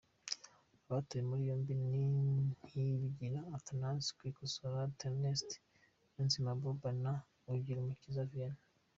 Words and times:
Abatawe 0.87 1.21
muri 1.29 1.43
yombi 1.49 1.73
ni 1.89 2.03
Ntiyibigira 2.59 3.39
Athanase, 3.57 4.09
Kwikosora 4.17 4.91
Theoneste, 4.99 5.55
Niyonzima 6.09 6.49
Abuba 6.55 6.89
na 7.03 7.13
Ugirumukiza 7.51 8.29
Vianney. 8.31 8.61